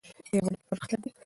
په 0.27 0.31
یووالي 0.35 0.59
کې 0.59 0.65
پرمختګ 0.69 0.99
ده 1.03 1.09